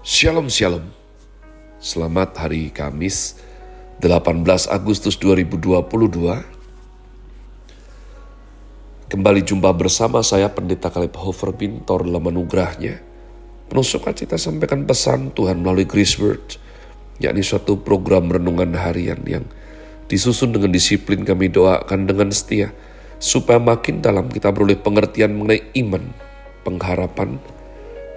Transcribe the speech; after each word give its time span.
Shalom 0.00 0.48
Shalom. 0.48 0.88
Selamat 1.76 2.32
hari 2.40 2.72
Kamis 2.72 3.36
18 4.00 4.48
Agustus 4.72 5.20
2022 5.20 5.76
Kembali 9.12 9.40
jumpa 9.44 9.68
bersama 9.76 10.24
saya 10.24 10.48
Pendeta 10.48 10.88
Kaleb 10.88 11.12
Hofer 11.20 11.52
Bintor 11.52 12.08
dalam 12.08 12.32
anugerahnya 12.32 12.96
Penuh 13.68 13.84
sukacita 13.84 14.40
sampaikan 14.40 14.88
pesan 14.88 15.36
Tuhan 15.36 15.60
melalui 15.60 15.84
Grace 15.84 16.16
Word 16.16 16.56
yakni 17.20 17.44
suatu 17.44 17.76
program 17.84 18.32
renungan 18.32 18.72
harian 18.80 19.20
yang 19.28 19.44
disusun 20.08 20.56
dengan 20.56 20.72
disiplin 20.72 21.28
kami 21.28 21.52
doakan 21.52 22.08
dengan 22.08 22.32
setia 22.32 22.72
supaya 23.20 23.60
makin 23.60 24.00
dalam 24.00 24.32
kita 24.32 24.48
beroleh 24.48 24.80
pengertian 24.80 25.36
mengenai 25.36 25.60
iman, 25.76 26.08
pengharapan, 26.64 27.36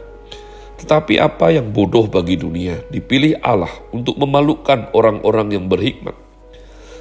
tetapi 0.86 1.18
apa 1.18 1.50
yang 1.50 1.74
bodoh 1.74 2.06
bagi 2.06 2.38
dunia 2.38 2.78
dipilih 2.94 3.42
Allah 3.42 3.74
untuk 3.90 4.22
memalukan 4.22 4.86
orang-orang 4.94 5.58
yang 5.58 5.66
berhikmat. 5.66 6.14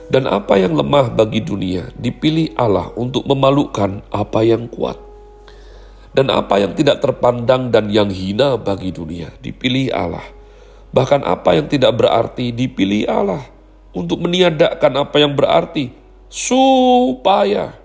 Dan 0.10 0.26
apa 0.26 0.58
yang 0.58 0.74
lemah 0.74 1.14
bagi 1.14 1.46
dunia 1.46 1.94
dipilih 1.94 2.58
Allah 2.58 2.90
untuk 2.98 3.30
memalukan 3.30 4.02
apa 4.10 4.42
yang 4.42 4.66
kuat. 4.74 4.98
Dan 6.18 6.34
apa 6.34 6.66
yang 6.66 6.74
tidak 6.74 6.98
terpandang 6.98 7.70
dan 7.70 7.94
yang 7.94 8.10
hina 8.10 8.58
bagi 8.58 8.90
dunia 8.90 9.30
dipilih 9.46 9.94
Allah. 9.94 10.26
Bahkan 10.90 11.22
apa 11.22 11.54
yang 11.54 11.70
tidak 11.70 11.94
berarti 11.94 12.58
dipilih 12.58 13.06
Allah 13.06 13.46
untuk 13.94 14.18
meniadakan 14.18 15.06
apa 15.06 15.22
yang 15.22 15.38
berarti 15.38 15.94
supaya 16.26 17.78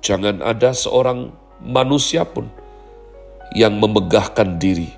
jangan 0.00 0.40
ada 0.40 0.72
seorang 0.72 1.28
manusia 1.60 2.24
pun 2.24 2.48
yang 3.56 3.76
memegahkan 3.76 4.60
diri 4.60 4.92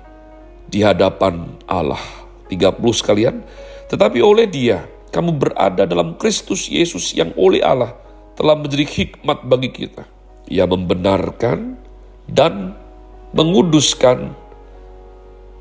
di 0.67 0.83
hadapan 0.83 1.47
Allah. 1.67 2.01
30 2.51 2.75
sekalian, 2.91 3.39
tetapi 3.87 4.19
oleh 4.19 4.43
dia 4.43 4.83
kamu 5.15 5.39
berada 5.39 5.87
dalam 5.87 6.19
Kristus 6.19 6.67
Yesus 6.67 7.15
yang 7.15 7.31
oleh 7.39 7.63
Allah 7.63 7.95
telah 8.35 8.59
menjadi 8.59 8.87
hikmat 8.87 9.47
bagi 9.47 9.71
kita. 9.71 10.03
Ia 10.51 10.67
membenarkan 10.67 11.79
dan 12.27 12.75
menguduskan 13.31 14.35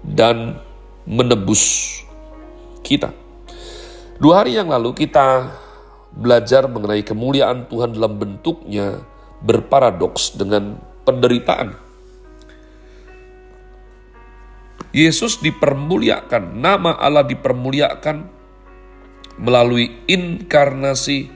dan 0.02 0.58
menebus 1.06 1.94
kita. 2.82 3.14
Dua 4.18 4.42
hari 4.42 4.58
yang 4.58 4.70
lalu 4.70 4.94
kita 4.94 5.50
belajar 6.10 6.66
mengenai 6.66 7.06
kemuliaan 7.06 7.70
Tuhan 7.70 7.94
dalam 7.94 8.18
bentuknya 8.18 8.98
berparadoks 9.46 10.34
dengan 10.34 10.76
penderitaan 11.06 11.89
Yesus 14.90 15.38
dipermuliakan, 15.38 16.58
nama 16.58 16.98
Allah 16.98 17.22
dipermuliakan 17.22 18.26
melalui 19.38 20.02
inkarnasi, 20.10 21.30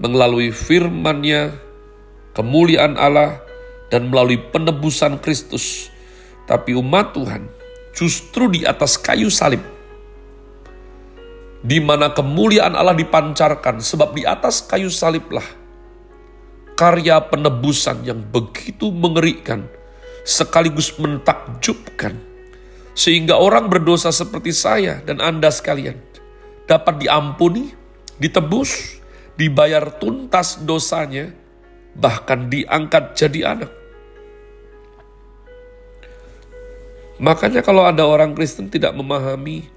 melalui 0.00 0.48
firman-Nya, 0.48 1.52
kemuliaan 2.32 2.96
Allah, 2.96 3.44
dan 3.92 4.08
melalui 4.08 4.40
penebusan 4.48 5.20
Kristus. 5.20 5.92
Tapi 6.48 6.72
umat 6.72 7.12
Tuhan 7.12 7.52
justru 7.92 8.48
di 8.48 8.64
atas 8.64 8.96
kayu 8.96 9.28
salib, 9.28 9.60
di 11.60 11.84
mana 11.84 12.16
kemuliaan 12.16 12.72
Allah 12.72 12.96
dipancarkan, 12.96 13.84
sebab 13.84 14.16
di 14.16 14.24
atas 14.24 14.64
kayu 14.64 14.88
saliblah 14.88 15.44
karya 16.74 17.22
penebusan 17.28 18.02
yang 18.08 18.24
begitu 18.24 18.88
mengerikan, 18.90 19.68
sekaligus 20.26 20.96
mentakjubkan 20.98 22.33
sehingga 22.94 23.36
orang 23.36 23.66
berdosa 23.66 24.14
seperti 24.14 24.54
saya 24.54 25.02
dan 25.02 25.18
Anda 25.18 25.50
sekalian 25.50 25.98
dapat 26.64 27.02
diampuni, 27.02 27.74
ditebus, 28.16 29.02
dibayar 29.36 29.98
tuntas 29.98 30.62
dosanya, 30.62 31.34
bahkan 31.98 32.48
diangkat 32.48 33.18
jadi 33.18 33.58
anak. 33.58 33.70
Makanya 37.18 37.62
kalau 37.62 37.86
ada 37.86 38.02
orang 38.06 38.34
Kristen 38.34 38.66
tidak 38.70 38.90
memahami, 38.94 39.70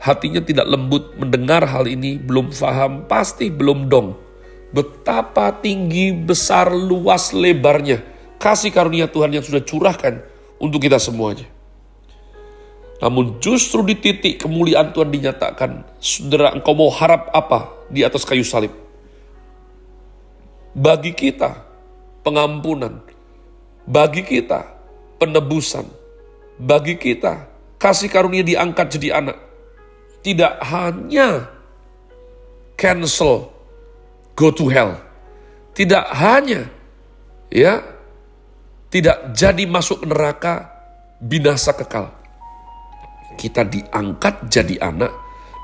hatinya 0.00 0.40
tidak 0.40 0.64
lembut 0.64 1.12
mendengar 1.20 1.64
hal 1.68 1.84
ini, 1.84 2.16
belum 2.16 2.52
paham, 2.56 3.04
pasti 3.04 3.52
belum 3.52 3.92
dong. 3.92 4.16
Betapa 4.72 5.54
tinggi, 5.60 6.10
besar, 6.10 6.72
luas, 6.72 7.30
lebarnya 7.30 8.14
kasih 8.44 8.74
karunia 8.74 9.08
Tuhan 9.08 9.32
yang 9.32 9.44
sudah 9.44 9.62
curahkan 9.62 10.20
untuk 10.60 10.84
kita 10.84 11.00
semuanya. 11.00 11.53
Namun 13.04 13.36
justru 13.36 13.84
di 13.84 14.00
titik 14.00 14.40
kemuliaan 14.40 14.96
Tuhan 14.96 15.12
dinyatakan, 15.12 15.84
saudara 16.00 16.56
engkau 16.56 16.72
mau 16.72 16.88
harap 16.88 17.28
apa 17.36 17.84
di 17.92 18.00
atas 18.00 18.24
kayu 18.24 18.40
salib? 18.40 18.72
Bagi 20.72 21.12
kita 21.12 21.52
pengampunan, 22.24 23.04
bagi 23.84 24.24
kita 24.24 24.72
penebusan, 25.20 25.84
bagi 26.56 26.96
kita 26.96 27.44
kasih 27.76 28.08
karunia 28.08 28.40
diangkat 28.40 28.96
jadi 28.96 29.20
anak. 29.20 29.36
Tidak 30.24 30.64
hanya 30.64 31.44
cancel, 32.80 33.52
go 34.32 34.48
to 34.48 34.72
hell. 34.72 34.96
Tidak 35.76 36.08
hanya 36.16 36.72
ya 37.52 37.84
tidak 38.88 39.36
jadi 39.36 39.68
masuk 39.68 40.08
neraka 40.08 40.72
binasa 41.20 41.76
kekal 41.76 42.23
kita 43.36 43.66
diangkat 43.66 44.48
jadi 44.48 44.80
anak, 44.80 45.12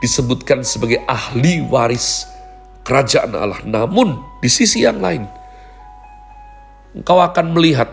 disebutkan 0.01 0.65
sebagai 0.67 1.03
ahli 1.07 1.63
waris 1.67 2.27
kerajaan 2.85 3.37
Allah. 3.37 3.61
Namun 3.63 4.19
di 4.41 4.49
sisi 4.51 4.83
yang 4.83 4.99
lain, 4.99 5.25
engkau 6.97 7.21
akan 7.21 7.55
melihat 7.55 7.89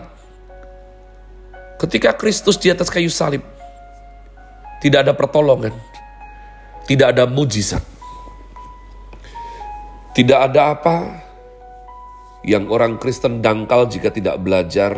ketika 1.78 2.16
Kristus 2.18 2.58
di 2.58 2.72
atas 2.72 2.90
kayu 2.90 3.12
salib, 3.12 3.44
tidak 4.82 5.06
ada 5.06 5.12
pertolongan, 5.14 5.74
tidak 6.90 7.14
ada 7.14 7.28
mujizat, 7.28 7.82
tidak 10.16 10.50
ada 10.50 10.74
apa 10.74 10.96
yang 12.42 12.66
orang 12.72 12.96
Kristen 12.96 13.44
dangkal 13.44 13.86
jika 13.86 14.10
tidak 14.10 14.40
belajar, 14.42 14.96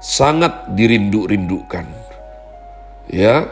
sangat 0.00 0.72
dirindu-rindukan. 0.74 2.09
Ya, 3.10 3.42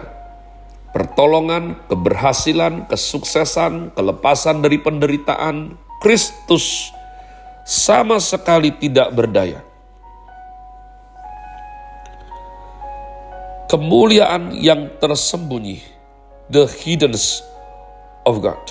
pertolongan, 0.94 1.82
keberhasilan, 1.90 2.86
kesuksesan, 2.86 3.90
kelepasan 3.90 4.62
dari 4.62 4.78
penderitaan, 4.78 5.74
Kristus 5.98 6.94
sama 7.66 8.22
sekali 8.22 8.70
tidak 8.78 9.10
berdaya. 9.10 9.66
Kemuliaan 13.66 14.54
yang 14.54 14.94
tersembunyi, 15.02 15.82
the 16.54 16.70
hiddenness 16.70 17.42
of 18.22 18.38
God. 18.38 18.62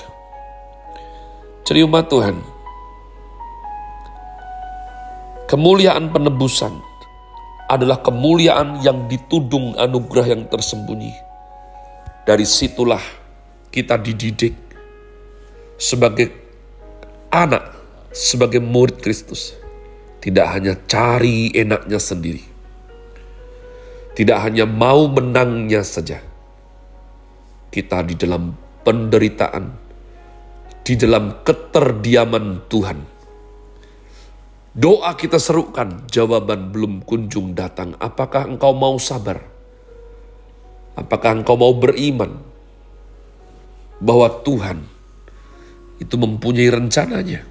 Umat 1.67 2.07
Tuhan, 2.07 2.39
kemuliaan 5.51 6.15
penebusan 6.15 6.86
adalah 7.67 7.99
kemuliaan 7.99 8.79
yang 8.79 9.11
ditudung 9.11 9.75
anugerah 9.75 10.31
yang 10.31 10.43
tersembunyi. 10.47 11.11
Dari 12.23 12.47
situlah 12.47 13.03
kita 13.71 13.99
dididik 13.99 14.55
sebagai 15.75 16.31
anak 17.31 17.75
sebagai 18.11 18.63
murid 18.63 19.03
Kristus 19.03 19.53
tidak 20.23 20.47
hanya 20.49 20.73
cari 20.89 21.53
enaknya 21.53 21.99
sendiri, 22.01 22.43
tidak 24.17 24.43
hanya 24.43 24.65
mau 24.65 25.07
menangnya 25.07 25.83
saja. 25.85 26.19
Kita 27.67 28.01
di 28.01 28.15
dalam 28.15 28.55
penderitaan, 28.81 29.65
di 30.81 30.95
dalam 30.95 31.43
keterdiaman 31.43 32.65
Tuhan. 32.71 33.16
Doa 34.77 35.17
kita 35.17 35.41
serukan, 35.41 36.05
jawaban 36.05 36.69
belum 36.69 37.01
kunjung 37.01 37.57
datang. 37.57 37.97
Apakah 37.97 38.45
engkau 38.45 38.77
mau 38.77 38.93
sabar? 39.01 39.41
Apakah 40.93 41.41
engkau 41.41 41.57
mau 41.57 41.73
beriman 41.73 42.37
bahwa 43.97 44.29
Tuhan 44.45 44.85
itu 45.97 46.13
mempunyai 46.13 46.69
rencananya? 46.69 47.41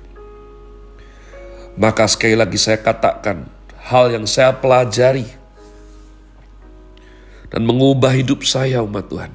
Maka 1.75 2.06
sekali 2.06 2.38
lagi 2.38 2.62
saya 2.62 2.78
katakan, 2.78 3.50
hal 3.75 4.14
yang 4.14 4.23
saya 4.31 4.55
pelajari 4.55 5.26
dan 7.50 7.67
mengubah 7.67 8.14
hidup 8.14 8.46
saya 8.46 8.87
umat 8.87 9.11
Tuhan. 9.11 9.34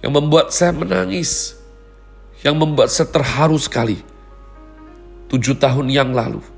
Yang 0.00 0.12
membuat 0.24 0.56
saya 0.56 0.72
menangis, 0.72 1.52
yang 2.40 2.56
membuat 2.56 2.88
saya 2.88 3.12
terharu 3.12 3.60
sekali. 3.60 4.00
Tujuh 5.28 5.60
tahun 5.60 5.92
yang 5.92 6.16
lalu. 6.16 6.56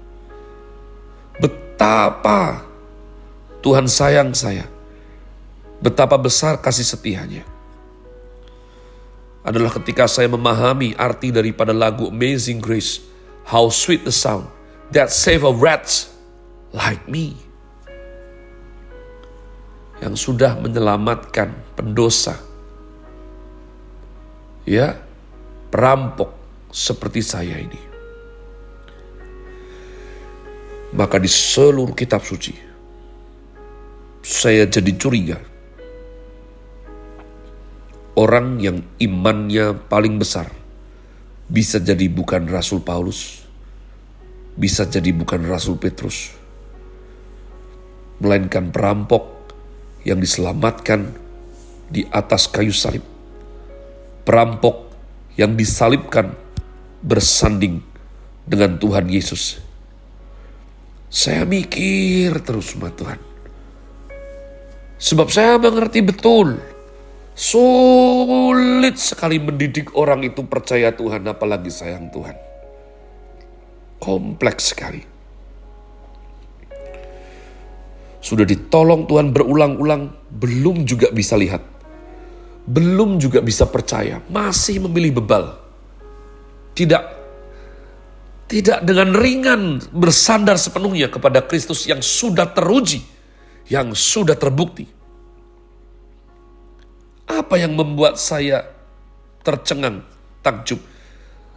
Betapa 1.81 2.61
Tuhan 3.65 3.89
sayang 3.89 4.37
saya. 4.37 4.69
Betapa 5.81 6.21
besar 6.21 6.61
kasih 6.61 6.85
setianya. 6.85 7.41
Adalah 9.41 9.73
ketika 9.81 10.05
saya 10.05 10.29
memahami 10.29 10.93
arti 11.01 11.33
daripada 11.33 11.73
lagu 11.73 12.13
Amazing 12.13 12.61
Grace. 12.61 13.01
How 13.49 13.73
sweet 13.73 14.05
the 14.05 14.13
sound 14.13 14.53
that 14.93 15.09
save 15.09 15.41
a 15.41 15.49
wretch 15.49 16.13
like 16.77 17.01
me. 17.09 17.33
Yang 20.05 20.21
sudah 20.21 20.61
menyelamatkan 20.61 21.57
pendosa. 21.81 22.37
Ya, 24.69 25.01
perampok 25.73 26.29
seperti 26.69 27.25
saya 27.25 27.57
ini. 27.57 27.90
Maka 30.91 31.23
di 31.23 31.31
seluruh 31.31 31.95
kitab 31.95 32.27
suci, 32.27 32.51
saya 34.27 34.67
jadi 34.67 34.91
curiga. 34.99 35.39
Orang 38.19 38.59
yang 38.59 38.83
imannya 38.99 39.87
paling 39.87 40.19
besar 40.19 40.51
bisa 41.47 41.79
jadi 41.79 42.11
bukan 42.11 42.51
Rasul 42.51 42.83
Paulus, 42.83 43.47
bisa 44.59 44.83
jadi 44.83 45.15
bukan 45.15 45.47
Rasul 45.47 45.79
Petrus, 45.79 46.35
melainkan 48.19 48.75
perampok 48.75 49.55
yang 50.03 50.19
diselamatkan 50.19 51.15
di 51.87 52.03
atas 52.11 52.51
kayu 52.51 52.75
salib. 52.75 53.07
Perampok 54.27 54.91
yang 55.39 55.55
disalibkan 55.55 56.35
bersanding 57.01 57.79
dengan 58.43 58.75
Tuhan 58.77 59.07
Yesus. 59.07 59.70
Saya 61.11 61.43
mikir 61.43 62.39
terus 62.47 62.73
sama 62.73 62.89
Tuhan. 62.95 63.19
Sebab 64.97 65.29
saya 65.29 65.59
mengerti 65.59 66.07
betul. 66.07 66.63
Sulit 67.35 68.97
sekali 69.01 69.43
mendidik 69.43 69.93
orang 69.99 70.23
itu 70.23 70.47
percaya 70.47 70.95
Tuhan 70.95 71.27
apalagi 71.27 71.73
sayang 71.73 72.13
Tuhan 72.13 72.51
kompleks 74.01 74.73
sekali. 74.73 75.05
Sudah 78.21 78.49
ditolong 78.49 79.05
Tuhan 79.05 79.33
berulang-ulang, 79.33 80.33
belum 80.33 80.89
juga 80.89 81.13
bisa 81.13 81.37
lihat. 81.37 81.61
Belum 82.65 83.21
juga 83.21 83.45
bisa 83.45 83.69
percaya, 83.69 84.21
masih 84.33 84.81
memilih 84.89 85.21
bebal. 85.21 85.57
Tidak 86.77 87.20
tidak 88.51 88.83
dengan 88.83 89.15
ringan 89.15 89.79
bersandar 89.95 90.59
sepenuhnya 90.59 91.07
kepada 91.07 91.47
Kristus 91.47 91.87
yang 91.87 92.03
sudah 92.03 92.51
teruji, 92.51 92.99
yang 93.71 93.95
sudah 93.95 94.35
terbukti. 94.35 94.91
Apa 97.31 97.63
yang 97.63 97.79
membuat 97.79 98.19
saya 98.19 98.67
tercengang, 99.47 100.03
takjub? 100.43 100.83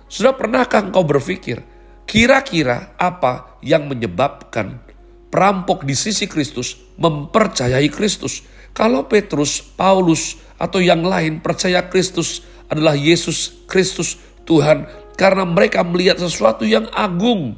Sudah 0.05 0.37
pernahkah 0.37 0.85
engkau 0.85 1.01
berpikir, 1.01 1.65
Kira-kira 2.03 2.93
apa 2.99 3.57
yang 3.63 3.87
menyebabkan 3.87 4.83
perampok 5.31 5.87
di 5.87 5.95
sisi 5.95 6.27
Kristus 6.27 6.75
mempercayai 6.99 7.87
Kristus? 7.87 8.43
Kalau 8.75 9.07
Petrus, 9.07 9.63
Paulus, 9.63 10.37
atau 10.59 10.83
yang 10.83 11.01
lain 11.01 11.39
percaya 11.39 11.85
Kristus 11.87 12.43
adalah 12.67 12.93
Yesus 12.97 13.65
Kristus 13.65 14.19
Tuhan 14.43 14.85
karena 15.13 15.45
mereka 15.45 15.85
melihat 15.85 16.17
sesuatu 16.17 16.65
yang 16.65 16.89
agung, 16.89 17.57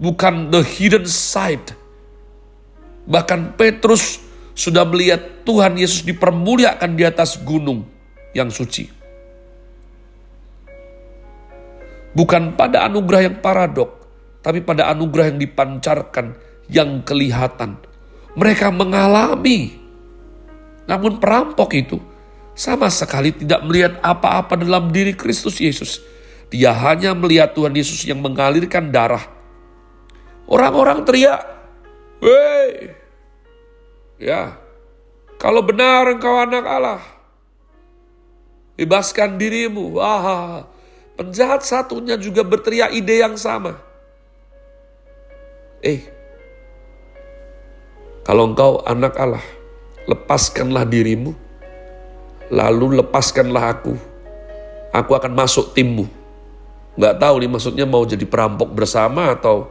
bukan 0.00 0.48
the 0.48 0.64
hidden 0.64 1.04
side. 1.04 1.76
Bahkan 3.06 3.54
Petrus 3.54 4.18
sudah 4.56 4.88
melihat 4.88 5.44
Tuhan 5.44 5.76
Yesus 5.76 6.02
dipermuliakan 6.02 6.96
di 6.96 7.04
atas 7.04 7.36
gunung 7.44 7.84
yang 8.32 8.48
suci. 8.48 8.88
Bukan 12.16 12.56
pada 12.56 12.88
anugerah 12.88 13.28
yang 13.28 13.36
paradok, 13.44 13.90
tapi 14.40 14.64
pada 14.64 14.88
anugerah 14.88 15.36
yang 15.36 15.38
dipancarkan, 15.38 16.26
yang 16.72 17.04
kelihatan. 17.04 17.76
Mereka 18.32 18.72
mengalami. 18.72 19.76
Namun 20.88 21.20
perampok 21.20 21.76
itu 21.76 22.00
sama 22.56 22.88
sekali 22.88 23.36
tidak 23.36 23.60
melihat 23.68 24.00
apa-apa 24.00 24.56
dalam 24.56 24.88
diri 24.88 25.12
Kristus 25.12 25.60
Yesus. 25.60 26.00
Dia 26.50 26.70
hanya 26.70 27.12
melihat 27.12 27.52
Tuhan 27.52 27.74
Yesus 27.74 28.06
yang 28.06 28.22
mengalirkan 28.22 28.94
darah. 28.94 29.22
Orang-orang 30.46 31.02
teriak, 31.02 31.42
Woi, 32.22 32.94
ya, 34.22 34.54
kalau 35.42 35.60
benar 35.66 36.06
engkau 36.06 36.38
anak 36.38 36.64
Allah, 36.64 37.02
bebaskan 38.78 39.36
dirimu. 39.36 39.98
Wah, 39.98 40.64
Penjahat 41.16 41.64
satunya 41.64 42.20
juga 42.20 42.44
berteriak 42.44 42.92
ide 42.92 43.24
yang 43.24 43.40
sama. 43.40 43.80
Eh, 45.80 46.04
kalau 48.20 48.52
engkau 48.52 48.84
anak 48.84 49.16
Allah, 49.16 49.40
lepaskanlah 50.04 50.84
dirimu, 50.84 51.32
lalu 52.52 53.00
lepaskanlah 53.00 53.80
aku. 53.80 53.96
Aku 54.92 55.12
akan 55.16 55.32
masuk 55.32 55.72
timmu. 55.72 56.04
Gak 56.96 57.16
tahu 57.20 57.34
nih 57.44 57.50
maksudnya 57.52 57.84
mau 57.84 58.02
jadi 58.08 58.24
perampok 58.24 58.72
bersama 58.72 59.32
atau 59.36 59.68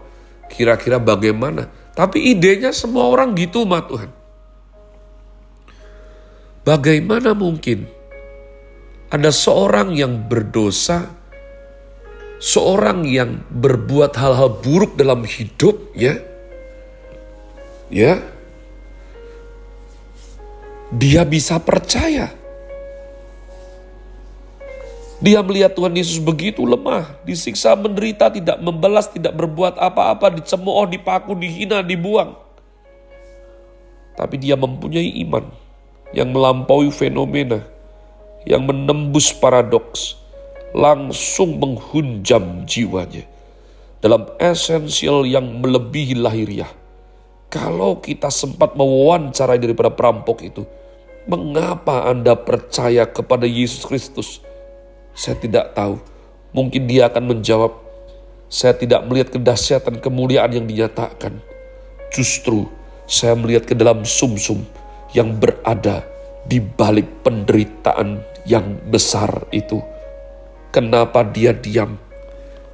kira-kira 0.49 1.01
bagaimana. 1.01 1.67
Tapi 1.97 2.31
idenya 2.33 2.69
semua 2.69 3.09
orang 3.09 3.33
gitu 3.33 3.65
mah 3.65 3.83
Tuhan. 3.85 4.11
Bagaimana 6.65 7.37
mungkin 7.37 7.85
ada 9.09 9.29
seorang 9.29 9.93
yang 9.93 10.25
berdosa 10.25 11.25
seorang 12.39 13.07
yang 13.07 13.41
berbuat 13.49 14.15
hal-hal 14.15 14.59
buruk 14.59 14.99
dalam 14.99 15.23
hidupnya, 15.23 16.19
ya, 17.89 18.19
dia 20.91 21.21
bisa 21.25 21.57
percaya. 21.57 22.31
Dia 25.23 25.39
melihat 25.39 25.71
Tuhan 25.71 25.95
Yesus 25.95 26.19
begitu 26.19 26.67
lemah, 26.67 27.15
disiksa, 27.23 27.71
menderita, 27.71 28.27
tidak 28.27 28.59
membalas, 28.59 29.07
tidak 29.07 29.31
berbuat 29.31 29.79
apa-apa, 29.79 30.35
dicemooh, 30.35 30.83
dipaku, 30.91 31.31
dihina, 31.39 31.79
dibuang. 31.79 32.35
Tapi 34.19 34.35
dia 34.35 34.59
mempunyai 34.59 35.15
iman 35.23 35.47
yang 36.11 36.35
melampaui 36.35 36.91
fenomena, 36.91 37.63
yang 38.43 38.67
menembus 38.67 39.31
paradoks, 39.31 40.19
langsung 40.75 41.63
menghunjam 41.63 42.67
jiwanya 42.67 43.23
dalam 44.03 44.27
esensial 44.37 45.23
yang 45.23 45.63
melebihi 45.63 46.19
lahiriah. 46.19 46.69
Kalau 47.47 48.03
kita 48.03 48.27
sempat 48.27 48.75
mewawancarai 48.75 49.63
daripada 49.63 49.87
perampok 49.87 50.43
itu, 50.43 50.67
mengapa 51.23 52.11
Anda 52.11 52.35
percaya 52.35 53.07
kepada 53.07 53.47
Yesus 53.47 53.87
Kristus? 53.87 54.43
Saya 55.15 55.39
tidak 55.39 55.73
tahu. 55.73 55.97
Mungkin 56.51 56.87
dia 56.87 57.07
akan 57.09 57.35
menjawab, 57.35 57.71
saya 58.51 58.75
tidak 58.75 59.03
melihat 59.09 59.33
kedahsyatan 59.33 59.99
kemuliaan 60.03 60.51
yang 60.51 60.67
dinyatakan. 60.67 61.39
Justru 62.13 62.67
saya 63.09 63.33
melihat 63.35 63.67
ke 63.67 63.73
dalam 63.75 64.03
sumsum 64.05 64.61
-sum 64.63 64.69
yang 65.15 65.35
berada 65.35 66.03
di 66.45 66.59
balik 66.61 67.25
penderitaan 67.25 68.21
yang 68.45 68.77
besar 68.87 69.49
itu 69.49 69.81
Kenapa 70.75 71.23
dia 71.23 71.55
diam? 71.55 71.95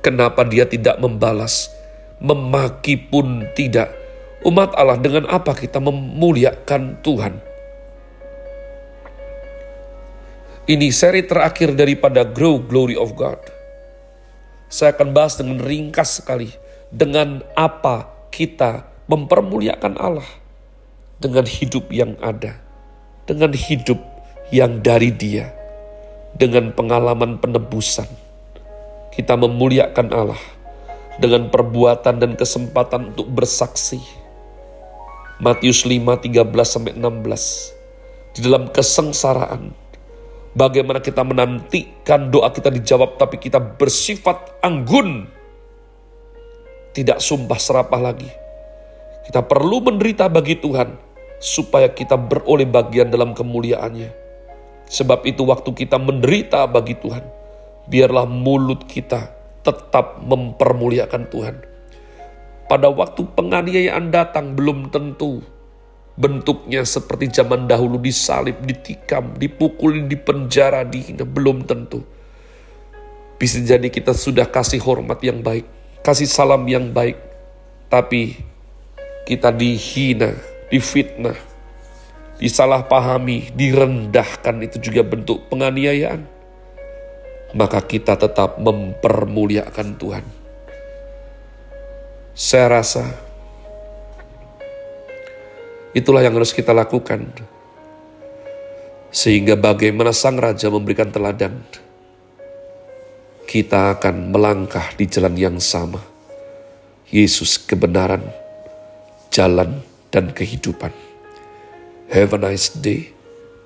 Kenapa 0.01 0.41
dia 0.41 0.65
tidak 0.65 0.98
membalas? 0.98 1.69
Memaki 2.17 2.98
pun 2.98 3.45
tidak. 3.53 3.93
Umat 4.41 4.74
Allah 4.74 4.98
dengan 4.98 5.29
apa 5.29 5.53
kita 5.53 5.77
memuliakan 5.77 6.98
Tuhan? 7.05 7.38
Ini 10.71 10.87
seri 10.95 11.27
terakhir 11.27 11.75
daripada 11.75 12.23
Grow 12.23 12.63
Glory 12.63 12.95
of 12.95 13.11
God. 13.19 13.43
Saya 14.71 14.95
akan 14.95 15.11
bahas 15.11 15.35
dengan 15.35 15.59
ringkas 15.59 16.23
sekali. 16.23 16.47
Dengan 16.87 17.43
apa 17.59 18.07
kita 18.31 18.87
mempermuliakan 19.11 19.99
Allah. 19.99 20.31
Dengan 21.19 21.43
hidup 21.43 21.91
yang 21.91 22.15
ada. 22.23 22.55
Dengan 23.27 23.51
hidup 23.51 23.99
yang 24.55 24.79
dari 24.79 25.11
dia 25.11 25.51
dengan 26.35 26.71
pengalaman 26.71 27.39
penebusan. 27.39 28.07
Kita 29.11 29.35
memuliakan 29.35 30.07
Allah 30.15 30.39
dengan 31.19 31.51
perbuatan 31.51 32.15
dan 32.23 32.31
kesempatan 32.39 33.11
untuk 33.11 33.27
bersaksi. 33.27 33.99
Matius 35.41 35.83
5, 35.83 35.99
13 35.99 36.47
sampai 36.63 36.93
16. 36.95 38.37
Di 38.37 38.39
dalam 38.45 38.71
kesengsaraan, 38.71 39.75
bagaimana 40.58 41.00
kita 41.03 41.22
menantikan 41.24 42.31
doa 42.31 42.51
kita 42.51 42.72
dijawab 42.72 43.20
tapi 43.20 43.38
kita 43.39 43.58
bersifat 43.60 44.62
anggun. 44.63 45.27
Tidak 46.91 47.24
sumpah 47.24 47.55
serapah 47.55 48.01
lagi. 48.03 48.27
Kita 49.24 49.46
perlu 49.48 49.79
menderita 49.79 50.27
bagi 50.27 50.60
Tuhan 50.60 50.91
supaya 51.39 51.88
kita 51.88 52.20
beroleh 52.20 52.67
bagian 52.67 53.08
dalam 53.08 53.31
kemuliaannya 53.31 54.22
Sebab 54.91 55.24
itu 55.24 55.48
waktu 55.48 55.72
kita 55.72 55.96
menderita 55.96 56.67
bagi 56.67 57.00
Tuhan, 57.00 57.24
biarlah 57.88 58.27
mulut 58.27 58.84
kita 58.91 59.31
tetap 59.63 60.20
mempermuliakan 60.20 61.31
Tuhan. 61.31 61.55
Pada 62.67 62.91
waktu 62.91 63.24
penganiayaan 63.24 64.12
datang 64.12 64.51
belum 64.51 64.91
tentu 64.91 65.39
bentuknya 66.19 66.83
seperti 66.83 67.31
zaman 67.31 67.65
dahulu 67.65 67.97
disalib, 67.97 68.59
ditikam, 68.63 69.35
dipukulin, 69.39 70.11
dipenjara, 70.11 70.83
dihina, 70.83 71.23
belum 71.23 71.63
tentu. 71.63 72.03
Bisa 73.39 73.57
jadi 73.63 73.89
kita 73.89 74.13
sudah 74.13 74.45
kasih 74.45 74.77
hormat 74.83 75.17
yang 75.25 75.41
baik, 75.41 75.65
kasih 76.05 76.29
salam 76.29 76.61
yang 76.69 76.93
baik, 76.93 77.17
tapi 77.89 78.37
kita 79.25 79.49
dihina, 79.49 80.37
difitnah, 80.69 81.37
disalahpahami, 82.37 83.53
direndahkan 83.57 84.55
itu 84.61 84.77
juga 84.91 85.01
bentuk 85.01 85.49
penganiayaan. 85.49 86.21
Maka 87.51 87.83
kita 87.83 88.15
tetap 88.15 88.61
mempermuliakan 88.63 89.87
Tuhan. 89.99 90.25
Saya 92.31 92.79
rasa 92.79 93.30
itulah 95.91 96.24
yang 96.24 96.36
harus 96.36 96.55
kita 96.55 96.71
lakukan. 96.71 97.27
Sehingga 99.12 99.60
bagaimana 99.60 100.15
sang 100.15 100.39
raja 100.39 100.71
memberikan 100.71 101.12
teladan, 101.12 101.60
kita 103.43 104.00
akan 104.00 104.31
melangkah 104.31 104.95
di 104.95 105.03
jalan 105.07 105.36
yang 105.36 105.57
sama. 105.60 106.00
Yesus 107.12 107.60
kebenaran, 107.60 108.24
jalan, 109.27 109.83
dan 110.07 110.31
kehidupan. 110.31 110.95
Have 112.07 112.36
a 112.36 112.39
nice 112.39 112.71
day. 112.71 113.12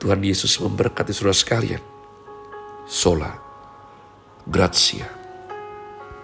Tuhan 0.01 0.21
Yesus 0.21 0.57
memberkati 0.61 1.13
saudara 1.13 1.37
sekalian. 1.37 1.81
Sola. 2.85 3.33
Grazie. 4.45 5.24